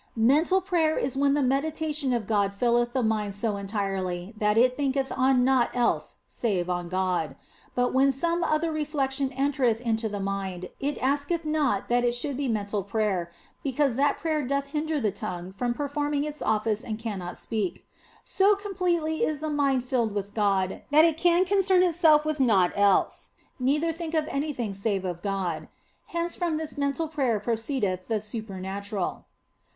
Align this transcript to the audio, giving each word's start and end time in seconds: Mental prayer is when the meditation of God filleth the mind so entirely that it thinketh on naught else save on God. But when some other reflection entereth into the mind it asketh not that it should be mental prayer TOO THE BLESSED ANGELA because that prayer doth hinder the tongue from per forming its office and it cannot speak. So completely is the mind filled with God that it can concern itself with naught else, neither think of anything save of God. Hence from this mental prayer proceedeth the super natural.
Mental 0.15 0.61
prayer 0.61 0.97
is 0.97 1.15
when 1.15 1.35
the 1.35 1.43
meditation 1.43 2.11
of 2.11 2.25
God 2.25 2.53
filleth 2.53 2.91
the 2.91 3.03
mind 3.03 3.35
so 3.35 3.55
entirely 3.55 4.33
that 4.35 4.57
it 4.57 4.75
thinketh 4.75 5.11
on 5.15 5.43
naught 5.43 5.69
else 5.75 6.15
save 6.25 6.71
on 6.71 6.89
God. 6.89 7.35
But 7.75 7.93
when 7.93 8.11
some 8.11 8.43
other 8.43 8.71
reflection 8.71 9.31
entereth 9.31 9.79
into 9.79 10.09
the 10.09 10.19
mind 10.19 10.69
it 10.79 10.97
asketh 11.03 11.45
not 11.45 11.87
that 11.89 12.03
it 12.03 12.15
should 12.15 12.35
be 12.35 12.47
mental 12.47 12.81
prayer 12.81 13.25
TOO 13.27 13.29
THE 13.29 13.33
BLESSED 13.33 13.53
ANGELA 13.53 13.75
because 13.75 13.95
that 13.95 14.17
prayer 14.17 14.41
doth 14.43 14.65
hinder 14.73 14.99
the 14.99 15.11
tongue 15.11 15.51
from 15.51 15.75
per 15.75 15.87
forming 15.87 16.23
its 16.23 16.41
office 16.41 16.83
and 16.83 16.99
it 16.99 17.03
cannot 17.03 17.37
speak. 17.37 17.85
So 18.23 18.55
completely 18.55 19.23
is 19.23 19.39
the 19.39 19.51
mind 19.51 19.83
filled 19.83 20.15
with 20.15 20.33
God 20.33 20.81
that 20.89 21.05
it 21.05 21.15
can 21.17 21.45
concern 21.45 21.83
itself 21.83 22.25
with 22.25 22.39
naught 22.39 22.71
else, 22.75 23.33
neither 23.59 23.91
think 23.91 24.15
of 24.15 24.25
anything 24.29 24.73
save 24.73 25.05
of 25.05 25.21
God. 25.21 25.67
Hence 26.07 26.35
from 26.35 26.57
this 26.57 26.75
mental 26.75 27.07
prayer 27.07 27.39
proceedeth 27.39 28.07
the 28.07 28.19
super 28.19 28.59
natural. 28.59 29.27